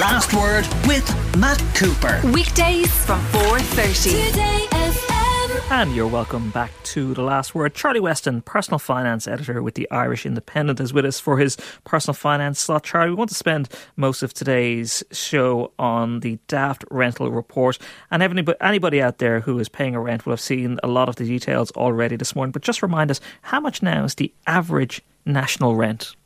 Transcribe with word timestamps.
Last 0.00 0.32
Word 0.32 0.66
with 0.86 1.06
Matt 1.36 1.62
Cooper. 1.74 2.22
Weekdays 2.32 2.90
from 3.04 3.20
4.30. 3.26 4.28
Today 4.30 4.66
FM. 4.70 5.70
And 5.70 5.94
you're 5.94 6.06
welcome 6.06 6.48
back 6.52 6.70
to 6.84 7.12
The 7.12 7.20
Last 7.20 7.54
Word. 7.54 7.74
Charlie 7.74 8.00
Weston, 8.00 8.40
personal 8.40 8.78
finance 8.78 9.28
editor 9.28 9.62
with 9.62 9.74
the 9.74 9.86
Irish 9.90 10.24
Independent, 10.24 10.80
is 10.80 10.94
with 10.94 11.04
us 11.04 11.20
for 11.20 11.36
his 11.36 11.58
personal 11.84 12.14
finance 12.14 12.58
slot. 12.58 12.84
Charlie, 12.84 13.10
we 13.10 13.16
want 13.16 13.28
to 13.28 13.36
spend 13.36 13.68
most 13.96 14.22
of 14.22 14.32
today's 14.32 15.04
show 15.12 15.70
on 15.78 16.20
the 16.20 16.38
Daft 16.48 16.82
rental 16.90 17.30
report. 17.30 17.76
And 18.10 18.22
anybody, 18.22 18.56
anybody 18.62 19.02
out 19.02 19.18
there 19.18 19.40
who 19.40 19.58
is 19.58 19.68
paying 19.68 19.94
a 19.94 20.00
rent 20.00 20.24
will 20.24 20.32
have 20.32 20.40
seen 20.40 20.80
a 20.82 20.88
lot 20.88 21.10
of 21.10 21.16
the 21.16 21.26
details 21.26 21.72
already 21.72 22.16
this 22.16 22.34
morning. 22.34 22.52
But 22.52 22.62
just 22.62 22.80
remind 22.80 23.10
us, 23.10 23.20
how 23.42 23.60
much 23.60 23.82
now 23.82 24.04
is 24.04 24.14
the 24.14 24.32
average 24.46 25.02
national 25.26 25.76
rent? 25.76 26.16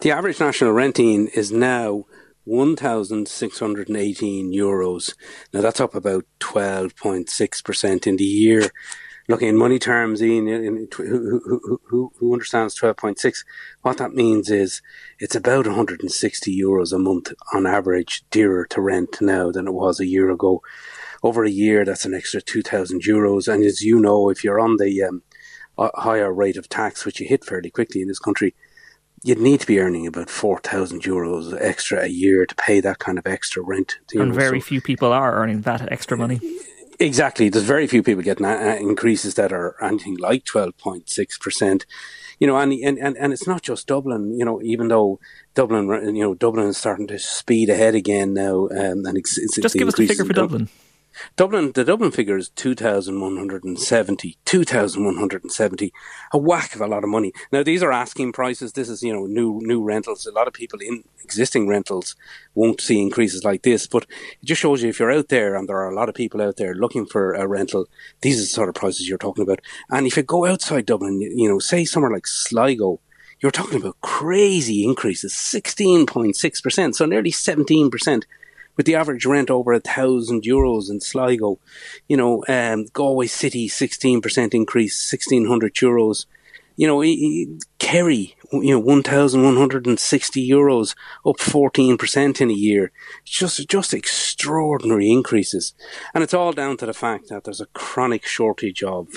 The 0.00 0.10
average 0.10 0.40
national 0.40 0.72
renting 0.72 1.26
is 1.34 1.52
now 1.52 2.06
1,618 2.48 4.52
euros. 4.52 5.14
Now 5.52 5.60
that's 5.60 5.80
up 5.80 5.94
about 5.94 6.24
12.6% 6.40 8.06
in 8.06 8.16
the 8.16 8.24
year. 8.24 8.70
Looking 9.28 9.48
in 9.48 9.58
money 9.58 9.78
terms, 9.78 10.22
Ian, 10.22 10.48
in, 10.48 10.64
in, 10.64 10.88
who, 10.96 11.42
who, 11.86 12.10
who, 12.16 12.32
understands 12.32 12.80
12.6, 12.80 13.44
what 13.82 13.98
that 13.98 14.14
means 14.14 14.50
is 14.50 14.80
it's 15.18 15.36
about 15.36 15.66
160 15.66 16.58
euros 16.58 16.94
a 16.94 16.98
month 16.98 17.34
on 17.52 17.66
average 17.66 18.24
dearer 18.30 18.64
to 18.70 18.80
rent 18.80 19.20
now 19.20 19.50
than 19.50 19.68
it 19.68 19.74
was 19.74 20.00
a 20.00 20.06
year 20.06 20.30
ago. 20.30 20.62
Over 21.22 21.44
a 21.44 21.50
year, 21.50 21.84
that's 21.84 22.06
an 22.06 22.14
extra 22.14 22.40
2,000 22.40 23.02
euros. 23.02 23.52
And 23.52 23.62
as 23.64 23.82
you 23.82 24.00
know, 24.00 24.30
if 24.30 24.42
you're 24.42 24.60
on 24.60 24.78
the 24.78 25.02
um, 25.02 25.22
higher 25.78 26.32
rate 26.32 26.56
of 26.56 26.70
tax, 26.70 27.04
which 27.04 27.20
you 27.20 27.28
hit 27.28 27.44
fairly 27.44 27.68
quickly 27.68 28.00
in 28.00 28.08
this 28.08 28.18
country, 28.18 28.54
you'd 29.22 29.38
need 29.38 29.60
to 29.60 29.66
be 29.66 29.80
earning 29.80 30.06
about 30.06 30.30
4,000 30.30 31.02
euros 31.02 31.56
extra 31.60 32.02
a 32.02 32.08
year 32.08 32.46
to 32.46 32.54
pay 32.54 32.80
that 32.80 32.98
kind 32.98 33.18
of 33.18 33.26
extra 33.26 33.62
rent. 33.62 33.98
And 34.14 34.30
know, 34.30 34.34
very 34.34 34.60
so- 34.60 34.66
few 34.66 34.80
people 34.80 35.12
are 35.12 35.34
earning 35.34 35.62
that 35.62 35.90
extra 35.92 36.16
money. 36.16 36.40
Exactly. 37.00 37.48
There's 37.48 37.64
very 37.64 37.86
few 37.86 38.02
people 38.02 38.24
getting 38.24 38.44
increases 38.44 39.34
that 39.34 39.52
are 39.52 39.76
anything 39.80 40.16
like 40.16 40.44
12.6%. 40.44 41.84
You 42.40 42.46
know, 42.46 42.56
and, 42.56 42.72
and, 42.72 42.98
and, 42.98 43.16
and 43.16 43.32
it's 43.32 43.46
not 43.46 43.62
just 43.62 43.86
Dublin, 43.86 44.36
you 44.36 44.44
know, 44.44 44.60
even 44.62 44.88
though 44.88 45.20
Dublin, 45.54 45.88
you 46.14 46.22
know, 46.22 46.34
Dublin 46.34 46.66
is 46.66 46.76
starting 46.76 47.06
to 47.08 47.18
speed 47.18 47.68
ahead 47.68 47.94
again 47.94 48.34
now. 48.34 48.68
Um, 48.68 49.06
and 49.06 49.16
it's, 49.16 49.38
it's, 49.38 49.60
Just 49.60 49.74
give 49.76 49.88
us 49.88 49.94
the 49.94 50.06
figure 50.06 50.24
for 50.24 50.30
in 50.30 50.36
Dub- 50.36 50.50
Dublin. 50.50 50.68
Dublin, 51.36 51.72
the 51.72 51.84
Dublin 51.84 52.10
figure 52.10 52.36
is 52.36 52.48
2,170. 52.50 54.36
2,170. 54.44 55.92
A 56.32 56.38
whack 56.38 56.74
of 56.74 56.80
a 56.80 56.86
lot 56.86 57.04
of 57.04 57.10
money. 57.10 57.32
Now, 57.52 57.62
these 57.62 57.82
are 57.82 57.92
asking 57.92 58.32
prices. 58.32 58.72
This 58.72 58.88
is, 58.88 59.02
you 59.02 59.12
know, 59.12 59.26
new, 59.26 59.60
new 59.62 59.82
rentals. 59.82 60.26
A 60.26 60.32
lot 60.32 60.48
of 60.48 60.52
people 60.54 60.80
in 60.80 61.04
existing 61.22 61.68
rentals 61.68 62.16
won't 62.54 62.80
see 62.80 63.00
increases 63.00 63.44
like 63.44 63.62
this, 63.62 63.86
but 63.86 64.04
it 64.40 64.44
just 64.44 64.60
shows 64.60 64.82
you 64.82 64.88
if 64.88 64.98
you're 64.98 65.12
out 65.12 65.28
there 65.28 65.54
and 65.54 65.68
there 65.68 65.76
are 65.76 65.90
a 65.90 65.94
lot 65.94 66.08
of 66.08 66.14
people 66.14 66.40
out 66.40 66.56
there 66.56 66.74
looking 66.74 67.06
for 67.06 67.34
a 67.34 67.46
rental, 67.46 67.86
these 68.22 68.38
are 68.38 68.42
the 68.42 68.46
sort 68.46 68.68
of 68.68 68.74
prices 68.74 69.08
you're 69.08 69.18
talking 69.18 69.42
about. 69.42 69.60
And 69.90 70.06
if 70.06 70.16
you 70.16 70.22
go 70.22 70.46
outside 70.46 70.86
Dublin, 70.86 71.20
you, 71.20 71.48
know, 71.48 71.58
say 71.58 71.84
somewhere 71.84 72.12
like 72.12 72.26
Sligo, 72.26 73.00
you're 73.40 73.52
talking 73.52 73.80
about 73.80 74.00
crazy 74.00 74.84
increases, 74.84 75.32
16.6%, 75.32 76.94
so 76.94 77.06
nearly 77.06 77.30
17% 77.30 78.24
with 78.78 78.86
the 78.86 78.94
average 78.94 79.26
rent 79.26 79.50
over 79.50 79.74
a 79.74 79.80
thousand 79.80 80.44
euros 80.44 80.88
in 80.88 81.00
Sligo. 81.00 81.58
You 82.08 82.16
know, 82.16 82.44
um, 82.48 82.86
Galway 82.94 83.26
City, 83.26 83.68
16% 83.68 84.54
increase, 84.54 85.12
1600 85.12 85.74
euros. 85.74 86.24
You 86.76 86.86
know, 86.86 87.02
e- 87.02 87.10
e- 87.10 87.58
Kerry, 87.80 88.36
you 88.52 88.70
know, 88.70 88.78
1,160 88.78 90.48
euros, 90.48 90.94
up 91.26 91.38
14% 91.38 92.40
in 92.40 92.50
a 92.50 92.54
year. 92.54 92.92
It's 93.22 93.36
just, 93.36 93.68
just 93.68 93.92
extraordinary 93.92 95.10
increases. 95.10 95.74
And 96.14 96.22
it's 96.22 96.32
all 96.32 96.52
down 96.52 96.76
to 96.76 96.86
the 96.86 96.94
fact 96.94 97.28
that 97.30 97.42
there's 97.42 97.60
a 97.60 97.66
chronic 97.66 98.24
shortage 98.24 98.84
of 98.84 99.08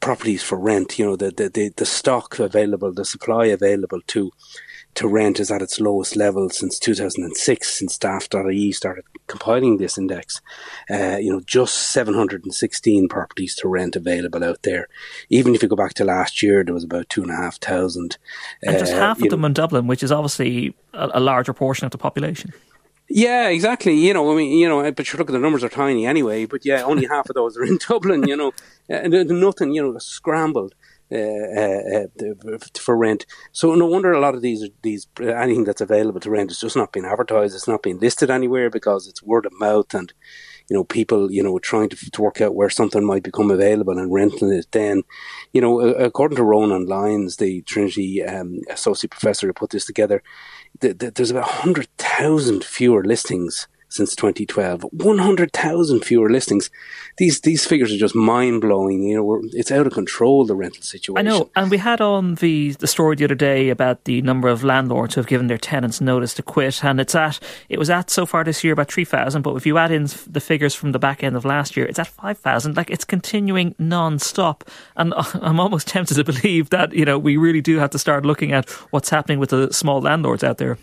properties 0.00 0.42
for 0.42 0.58
rent. 0.58 0.98
You 0.98 1.06
know, 1.06 1.16
the, 1.16 1.30
the, 1.30 1.48
the, 1.48 1.68
the 1.76 1.86
stock 1.86 2.38
available, 2.38 2.92
the 2.92 3.04
supply 3.04 3.46
available 3.46 4.00
to, 4.08 4.30
to 4.94 5.06
rent 5.08 5.38
is 5.38 5.50
at 5.50 5.62
its 5.62 5.78
lowest 5.80 6.16
level 6.16 6.50
since 6.50 6.78
2006, 6.78 7.68
since 7.68 7.98
Daft.ie 7.98 8.72
started 8.72 9.04
compiling 9.26 9.76
this 9.76 9.96
index. 9.96 10.40
Uh, 10.90 11.16
you 11.20 11.30
know, 11.32 11.40
just 11.40 11.74
716 11.92 13.08
properties 13.08 13.54
to 13.56 13.68
rent 13.68 13.94
available 13.94 14.42
out 14.42 14.62
there. 14.62 14.88
Even 15.28 15.54
if 15.54 15.62
you 15.62 15.68
go 15.68 15.76
back 15.76 15.94
to 15.94 16.04
last 16.04 16.42
year, 16.42 16.64
there 16.64 16.74
was 16.74 16.84
about 16.84 17.08
two 17.08 17.22
and 17.22 17.30
a 17.30 17.36
half 17.36 17.58
thousand. 17.60 18.18
And 18.62 18.78
just 18.78 18.92
Uh, 18.92 18.96
half 18.96 19.18
of 19.18 19.24
know- 19.24 19.30
them 19.30 19.44
in 19.44 19.52
Dublin, 19.52 19.86
which 19.86 20.02
is 20.02 20.10
obviously 20.12 20.74
a, 20.92 21.10
a 21.14 21.20
larger 21.20 21.52
portion 21.52 21.84
of 21.84 21.92
the 21.92 21.98
population. 21.98 22.52
Yeah, 23.12 23.48
exactly. 23.48 23.94
You 23.94 24.14
know, 24.14 24.32
I 24.32 24.36
mean, 24.36 24.56
you 24.56 24.68
know, 24.68 24.88
but 24.92 25.12
you 25.12 25.18
look 25.18 25.28
at 25.28 25.32
the 25.32 25.40
numbers 25.40 25.64
are 25.64 25.68
tiny 25.68 26.06
anyway. 26.06 26.46
But 26.46 26.64
yeah, 26.64 26.84
only 26.84 27.06
half 27.08 27.28
of 27.28 27.34
those 27.34 27.56
are 27.56 27.64
in 27.64 27.76
Dublin. 27.88 28.22
You 28.28 28.36
know, 28.36 28.52
and 28.90 29.14
uh, 29.14 29.24
nothing. 29.24 29.72
You 29.72 29.82
know, 29.82 29.98
scrambled. 29.98 30.74
Uh, 31.12 31.16
uh, 31.16 32.04
uh, 32.22 32.58
for 32.78 32.96
rent, 32.96 33.26
so 33.50 33.74
no 33.74 33.84
wonder 33.84 34.12
a 34.12 34.20
lot 34.20 34.36
of 34.36 34.42
these 34.42 34.68
these 34.82 35.08
uh, 35.20 35.24
anything 35.24 35.64
that's 35.64 35.80
available 35.80 36.20
to 36.20 36.30
rent 36.30 36.52
is 36.52 36.60
just 36.60 36.76
not 36.76 36.92
being 36.92 37.04
advertised. 37.04 37.52
It's 37.52 37.66
not 37.66 37.82
being 37.82 37.98
listed 37.98 38.30
anywhere 38.30 38.70
because 38.70 39.08
it's 39.08 39.20
word 39.20 39.44
of 39.44 39.52
mouth 39.58 39.92
and 39.92 40.12
you 40.68 40.76
know 40.76 40.84
people 40.84 41.32
you 41.32 41.42
know 41.42 41.58
trying 41.58 41.88
to, 41.88 41.96
to 41.96 42.22
work 42.22 42.40
out 42.40 42.54
where 42.54 42.70
something 42.70 43.04
might 43.04 43.24
become 43.24 43.50
available 43.50 43.98
and 43.98 44.12
renting 44.12 44.52
it. 44.52 44.68
Then, 44.70 45.02
you 45.52 45.60
know, 45.60 45.80
according 45.80 46.36
to 46.36 46.44
Ronan 46.44 46.86
Lyons, 46.86 47.38
the 47.38 47.62
Trinity 47.62 48.22
um, 48.22 48.60
associate 48.70 49.10
professor 49.10 49.48
who 49.48 49.52
put 49.52 49.70
this 49.70 49.86
together, 49.86 50.22
th- 50.80 50.96
th- 50.96 51.14
there's 51.14 51.32
about 51.32 51.48
hundred 51.48 51.88
thousand 51.98 52.62
fewer 52.62 53.02
listings 53.02 53.66
since 53.90 54.14
2012. 54.14 54.84
100,000 54.92 56.04
fewer 56.04 56.30
listings. 56.30 56.70
These 57.18 57.40
these 57.42 57.66
figures 57.66 57.92
are 57.92 57.98
just 57.98 58.14
mind 58.14 58.62
blowing. 58.62 59.02
You 59.02 59.16
know, 59.16 59.42
it's 59.52 59.70
out 59.70 59.86
of 59.86 59.92
control 59.92 60.46
the 60.46 60.54
rental 60.54 60.82
situation. 60.82 61.26
I 61.26 61.28
know, 61.28 61.50
and 61.56 61.70
we 61.70 61.76
had 61.76 62.00
on 62.00 62.36
the 62.36 62.72
the 62.72 62.86
story 62.86 63.16
the 63.16 63.24
other 63.24 63.34
day 63.34 63.68
about 63.68 64.04
the 64.04 64.22
number 64.22 64.48
of 64.48 64.64
landlords 64.64 65.14
who 65.14 65.20
have 65.20 65.28
given 65.28 65.48
their 65.48 65.58
tenants 65.58 66.00
notice 66.00 66.32
to 66.34 66.42
quit, 66.42 66.82
and 66.84 67.00
it's 67.00 67.14
at 67.14 67.38
it 67.68 67.78
was 67.78 67.90
at 67.90 68.08
so 68.08 68.24
far 68.24 68.44
this 68.44 68.64
year 68.64 68.72
about 68.72 68.90
three 68.90 69.04
thousand. 69.04 69.42
But 69.42 69.56
if 69.56 69.66
you 69.66 69.76
add 69.76 69.90
in 69.90 70.06
the 70.26 70.40
figures 70.40 70.74
from 70.74 70.92
the 70.92 70.98
back 70.98 71.22
end 71.22 71.36
of 71.36 71.44
last 71.44 71.76
year, 71.76 71.84
it's 71.84 71.98
at 71.98 72.06
five 72.06 72.38
thousand. 72.38 72.76
Like 72.76 72.90
it's 72.90 73.04
continuing 73.04 73.74
non-stop, 73.78 74.64
and 74.96 75.12
I'm 75.34 75.60
almost 75.60 75.88
tempted 75.88 76.14
to 76.14 76.24
believe 76.24 76.70
that 76.70 76.92
you 76.94 77.04
know 77.04 77.18
we 77.18 77.36
really 77.36 77.60
do 77.60 77.78
have 77.78 77.90
to 77.90 77.98
start 77.98 78.24
looking 78.24 78.52
at 78.52 78.70
what's 78.92 79.10
happening 79.10 79.40
with 79.40 79.50
the 79.50 79.72
small 79.72 80.00
landlords 80.00 80.44
out 80.44 80.58
there. 80.58 80.78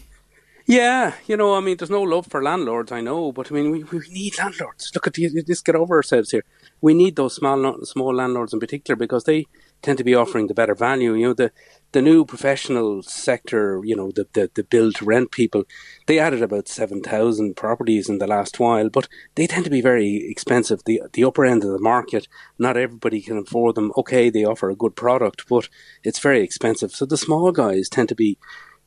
Yeah, 0.69 1.13
you 1.27 1.37
know, 1.37 1.55
I 1.55 1.61
mean, 1.61 1.77
there's 1.77 1.89
no 1.89 2.01
love 2.01 2.27
for 2.27 2.43
landlords, 2.43 2.91
I 2.91 2.99
know, 2.99 3.31
but 3.31 3.49
I 3.49 3.55
mean, 3.55 3.71
we, 3.71 3.83
we 3.85 3.99
need 4.09 4.37
landlords. 4.37 4.91
Look 4.93 5.07
at 5.07 5.13
the, 5.13 5.29
let's 5.47 5.61
get 5.61 5.75
over 5.77 5.95
ourselves 5.95 6.31
here. 6.31 6.43
We 6.81 6.93
need 6.93 7.15
those 7.15 7.35
small 7.35 7.85
small 7.85 8.13
landlords 8.13 8.51
in 8.53 8.59
particular 8.59 8.97
because 8.97 9.23
they 9.23 9.45
tend 9.81 9.97
to 9.99 10.03
be 10.03 10.13
offering 10.13 10.47
the 10.47 10.53
better 10.53 10.75
value. 10.75 11.13
You 11.13 11.27
know, 11.29 11.33
the 11.33 11.53
the 11.93 12.01
new 12.01 12.25
professional 12.25 13.01
sector, 13.01 13.81
you 13.85 13.95
know, 13.95 14.11
the 14.11 14.27
the, 14.33 14.51
the 14.55 14.63
build 14.65 14.95
to 14.95 15.05
rent 15.05 15.31
people, 15.31 15.63
they 16.05 16.19
added 16.19 16.41
about 16.43 16.67
seven 16.67 17.01
thousand 17.01 17.55
properties 17.55 18.09
in 18.09 18.17
the 18.17 18.27
last 18.27 18.59
while, 18.59 18.89
but 18.89 19.07
they 19.35 19.47
tend 19.47 19.63
to 19.63 19.71
be 19.71 19.81
very 19.81 20.29
expensive. 20.29 20.81
The 20.85 21.03
the 21.13 21.23
upper 21.23 21.45
end 21.45 21.63
of 21.63 21.71
the 21.71 21.79
market, 21.79 22.27
not 22.59 22.75
everybody 22.75 23.21
can 23.21 23.37
afford 23.37 23.75
them. 23.75 23.93
Okay, 23.95 24.29
they 24.29 24.43
offer 24.43 24.69
a 24.69 24.75
good 24.75 24.97
product, 24.97 25.45
but 25.47 25.69
it's 26.03 26.19
very 26.19 26.43
expensive. 26.43 26.91
So 26.91 27.05
the 27.05 27.17
small 27.17 27.53
guys 27.53 27.87
tend 27.87 28.09
to 28.09 28.15
be 28.15 28.37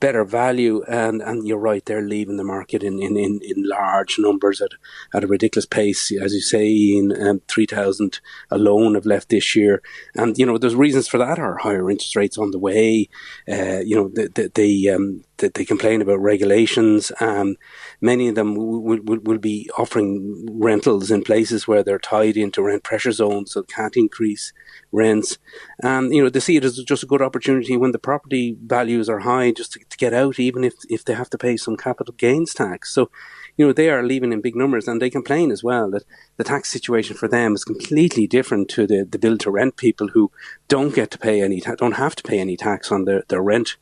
better 0.00 0.25
value 0.25 0.83
and 0.88 1.21
and 1.21 1.47
you're 1.47 1.59
right 1.59 1.84
they're 1.84 2.03
leaving 2.03 2.37
the 2.37 2.44
market 2.44 2.83
in 2.83 3.00
in, 3.00 3.16
in, 3.16 3.38
in 3.43 3.69
large 3.69 4.19
numbers 4.19 4.61
at 4.61 4.72
at 5.15 5.25
a 5.25 5.27
ridiculous 5.27 5.66
pace 5.66 6.11
as 6.21 6.33
you 6.33 6.41
say 6.41 6.66
in 6.66 7.15
um, 7.27 7.41
3000 7.49 8.21
alone 8.50 8.94
have 8.94 9.06
left 9.06 9.28
this 9.28 9.55
year. 9.55 9.83
And 10.15 10.37
you 10.39 10.47
know 10.47 10.59
there's 10.59 10.75
reasons 10.75 11.06
for 11.06 11.19
that 11.19 11.39
are 11.39 11.59
higher 11.59 11.91
interest 11.91 12.16
rates 12.16 12.39
on 12.39 12.50
the 12.50 12.59
way 12.59 13.09
uh, 13.49 13.81
you 13.84 13.94
know 13.94 14.10
they 14.15 14.28
they, 14.28 14.49
they 14.49 14.89
um 14.89 15.22
that 15.41 15.55
they 15.55 15.65
complain 15.65 16.01
about 16.01 16.21
regulations. 16.21 17.12
Um, 17.21 17.56
many 18.01 18.28
of 18.28 18.34
them 18.34 18.55
will, 18.55 19.01
will, 19.03 19.19
will 19.22 19.39
be 19.39 19.69
offering 19.77 20.47
rentals 20.51 21.10
in 21.10 21.22
places 21.22 21.69
where 21.69 21.83
they're 21.83 21.98
tied 21.98 22.37
into 22.37 22.63
rent 22.63 22.84
pressure 22.84 23.13
zones, 23.13 23.53
so 23.53 23.63
can't 23.63 23.97
increase 23.97 24.53
rents. 24.92 25.39
And 25.83 26.15
you 26.15 26.22
know 26.22 26.31
they 26.31 26.41
see 26.41 26.57
it 26.57 26.65
as 26.65 26.78
just 26.78 27.03
a 27.03 27.07
good 27.07 27.22
opportunity 27.22 27.77
when 27.77 27.92
the 27.92 27.98
property 27.98 28.57
values 28.65 29.09
are 29.09 29.21
high, 29.21 29.51
just 29.51 29.72
to, 29.72 29.81
to 29.81 29.97
get 29.97 30.15
out, 30.15 30.39
even 30.39 30.65
if 30.65 30.75
if 30.89 31.04
they 31.04 31.15
have 31.15 31.31
to 31.31 31.39
pay 31.39 31.57
some 31.57 31.77
capital 31.77 32.15
gains 32.16 32.54
tax. 32.54 32.93
So 32.95 33.10
you 33.60 33.66
know, 33.66 33.72
they 33.75 33.91
are 33.91 34.03
leaving 34.03 34.33
in 34.33 34.41
big 34.41 34.57
numbers 34.57 34.89
and 34.89 35.03
they 35.03 35.10
complain 35.10 35.51
as 35.51 35.63
well 35.63 35.91
that 35.91 36.04
the 36.39 36.45
tax 36.45 36.71
situation 36.71 37.15
for 37.15 37.28
them 37.28 37.54
is 37.54 37.63
completely 37.63 38.27
different 38.27 38.71
to 38.71 38.86
the, 38.86 39.04
the 39.04 39.19
build 39.19 39.41
to 39.41 39.51
rent 39.51 39.77
people 39.77 40.09
who 40.09 40.31
don't 40.69 40.95
get 40.95 41.10
to 41.10 41.19
pay 41.19 41.43
any, 41.43 41.60
ta- 41.60 41.75
don't 41.75 41.93
have 41.93 42.16
to 42.16 42.22
pay 42.22 42.39
any 42.39 42.57
tax 42.57 42.91
on 42.91 43.04
their, 43.04 43.22
their 43.28 43.43
rent. 43.43 43.77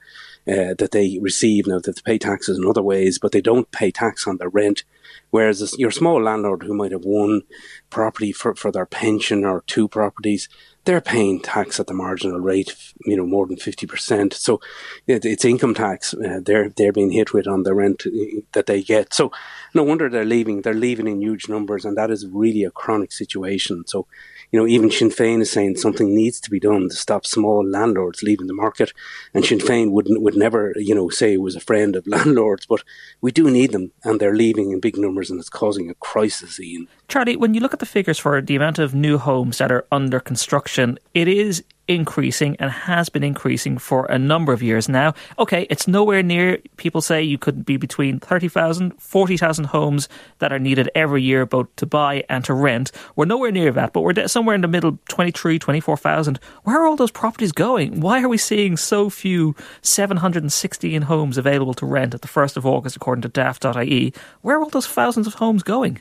Uh, 0.49 0.73
that 0.79 0.93
they 0.93 1.19
receive 1.21 1.67
now 1.67 1.79
that 1.79 1.95
they 1.97 2.03
pay 2.03 2.17
taxes 2.17 2.57
in 2.57 2.65
other 2.65 2.83
ways, 2.83 3.19
but 3.19 3.33
they 3.33 3.41
don't 3.43 3.71
pay 3.71 3.91
tax 3.91 4.27
on 4.27 4.39
their 4.39 4.49
rent. 4.49 4.83
Whereas 5.29 5.75
your 5.79 5.91
small 5.91 6.23
landlord 6.23 6.63
who 6.63 6.73
might 6.73 6.93
have 6.93 7.05
one 7.05 7.43
property 7.91 8.33
for, 8.33 8.55
for 8.55 8.73
their 8.73 8.87
pension 8.87 9.45
or 9.45 9.63
two 9.67 9.89
properties, 9.89 10.49
they're 10.87 11.03
paying 11.03 11.43
tax 11.43 11.79
at 11.79 11.87
the 11.87 11.93
marginal 11.93 12.41
rate, 12.41 12.75
you 13.05 13.15
know, 13.15 13.27
more 13.27 13.47
than 13.47 13.57
50%. 13.57 14.33
So 14.33 14.59
it, 15.07 15.27
it's 15.27 15.45
income 15.45 15.75
tax 15.75 16.15
uh, 16.15 16.41
they're, 16.43 16.71
they're 16.71 16.95
being 16.95 17.11
hit 17.11 17.35
with 17.35 17.47
on 17.47 17.65
the 17.65 17.75
rent 17.75 18.05
uh, 18.07 18.41
that 18.53 18.65
they 18.65 18.83
get. 18.83 19.13
So 19.13 19.31
no 19.75 19.83
wonder 19.83 20.09
they're 20.09 20.25
leaving. 20.25 20.63
They're 20.63 20.73
leaving 20.73 21.09
in 21.09 21.21
huge 21.21 21.47
numbers, 21.51 21.85
and 21.85 21.95
that 21.99 22.11
is 22.11 22.27
really 22.27 22.65
a 22.65 22.71
chronic 22.71 23.13
situation. 23.13 23.87
So 23.87 24.07
you 24.51 24.59
know, 24.59 24.67
even 24.67 24.91
Sinn 24.91 25.11
Féin 25.11 25.43
is 25.43 25.51
saying 25.51 25.77
something 25.77 26.15
needs 26.15 26.41
to 26.41 26.51
be 26.51 26.59
done 26.61 26.89
to 26.89 26.95
stop 26.95 27.27
small 27.27 27.67
landlords 27.67 28.23
leaving 28.23 28.47
the 28.47 28.55
market. 28.55 28.93
And 29.35 29.45
Sinn 29.45 29.59
Féin 29.59 29.91
would 29.91 30.07
would 30.09 30.37
never, 30.37 30.73
you 30.77 30.95
know, 30.95 31.09
say 31.09 31.37
was 31.37 31.57
a 31.57 31.61
friend 31.61 31.97
of 31.97 32.07
landlords, 32.07 32.67
but 32.67 32.83
we 33.21 33.31
do 33.31 33.51
need 33.51 33.73
them, 33.73 33.93
and 34.05 34.21
they're 34.21 34.35
leaving 34.35 34.73
in 34.73 34.81
big 34.81 34.97
numbers, 34.97 35.31
and 35.31 35.39
it's 35.39 35.51
causing 35.51 35.91
a 35.91 35.95
crisis. 35.95 36.59
Ian. 36.61 36.89
Charlie, 37.09 37.37
when 37.37 37.55
you 37.55 37.61
look 37.61 37.73
at 37.73 37.79
the 37.79 37.87
figures 37.87 38.19
for 38.19 38.41
the 38.41 38.57
amount 38.57 38.79
of 38.79 38.95
new 38.95 39.19
homes 39.19 39.59
that 39.59 39.73
are 39.73 39.87
under 39.93 40.21
construction, 40.21 40.99
it 41.15 41.29
is 41.29 41.63
increasing 41.89 42.55
and 42.61 42.71
has 42.71 43.09
been 43.09 43.25
increasing 43.25 43.79
for 43.79 44.05
a 44.07 44.19
number 44.19 44.53
of 44.53 44.63
years 44.63 44.89
now. 44.89 45.15
Okay, 45.39 45.67
it's 45.71 45.89
nowhere 45.89 46.23
near, 46.23 46.59
people 46.77 47.01
say 47.01 47.23
you 47.23 47.39
could 47.39 47.65
be 47.65 47.77
between 47.77 48.21
30,000, 48.21 49.01
40,000 49.01 49.65
homes 49.65 50.09
that 50.39 50.53
are 50.53 50.59
needed 50.59 50.91
every 50.95 51.23
year, 51.23 51.47
both 51.47 51.75
to 51.77 51.87
buy 51.87 52.25
and 52.29 52.45
to 52.45 52.53
rent. 52.53 52.93
We're 53.17 53.25
nowhere 53.25 53.51
near 53.51 53.73
that, 53.73 53.93
but 53.93 54.03
we're 54.03 54.29
somewhere 54.29 54.55
in 54.55 54.61
the 54.61 54.69
middle, 54.69 54.99
23, 55.09 55.59
24,000. 55.59 56.39
Where 56.65 56.81
are 56.81 56.87
all 56.87 56.97
those 56.97 57.11
properties 57.11 57.53
going? 57.53 58.01
Why 58.01 58.23
are 58.23 58.29
we 58.29 58.39
seeing 58.39 58.77
so 58.77 59.09
few 59.09 59.57
716 59.81 61.03
homes 61.03 61.39
available 61.39 61.75
to 61.75 61.87
rent 61.87 62.15
at 62.15 62.21
the 62.21 62.29
1st 62.29 62.57
of 62.57 62.67
August, 62.67 62.97
according 62.97 63.23
to 63.23 63.29
daft.ie? 63.29 64.13
Where 64.43 64.59
are 64.59 64.63
all 64.63 64.71
those 64.71 64.87
thousands 64.87 65.27
of 65.27 65.35
homes 65.35 65.63
going? 65.63 66.01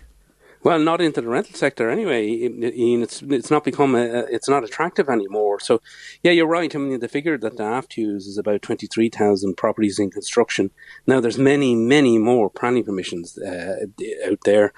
Well, 0.67 0.79
not 0.79 0.99
into 0.99 1.21
the 1.21 1.29
rental 1.29 1.55
sector 1.55 1.89
anyway. 1.89 2.27
Ian, 2.27 3.01
it's 3.01 3.21
it's 3.21 3.49
not 3.49 3.63
become 3.63 3.95
a, 3.95 4.25
it's 4.29 4.49
not 4.49 4.65
attractive 4.65 5.07
anymore. 5.07 5.61
So, 5.61 5.81
yeah, 6.23 6.33
you're 6.33 6.45
right. 6.45 6.75
I 6.75 6.77
mean, 6.77 6.99
the 6.99 7.07
figure 7.07 7.37
that 7.37 7.55
Daft 7.55 7.95
use 7.95 8.27
is 8.27 8.37
about 8.37 8.63
twenty 8.63 8.85
three 8.85 9.07
thousand 9.07 9.55
properties 9.55 9.97
in 9.97 10.11
construction. 10.11 10.71
Now, 11.05 11.21
there's 11.21 11.37
many, 11.37 11.73
many 11.73 12.17
more 12.17 12.49
planning 12.49 12.83
permissions 12.83 13.37
uh, 13.37 13.85
out 14.29 14.39
there, 14.43 14.73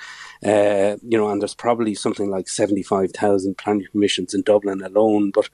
uh, 0.45 0.97
you 1.01 1.17
know, 1.17 1.31
and 1.31 1.41
there's 1.41 1.55
probably 1.55 1.95
something 1.95 2.29
like 2.29 2.49
seventy 2.49 2.83
five 2.83 3.09
thousand 3.11 3.57
planning 3.57 3.87
permissions 3.91 4.35
in 4.35 4.43
Dublin 4.43 4.83
alone. 4.83 5.31
But 5.31 5.49